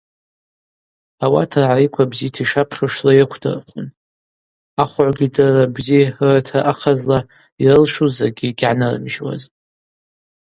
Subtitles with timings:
[1.23, 3.87] Ауат ргӏариква бзита йшапхьушла йрыквдырхъун,
[4.81, 7.19] ахвыгӏвгьи дырра бзи рыртра ахъазла
[7.65, 9.53] йрылшуз закӏгьи гьгӏанырымжьуазтӏ.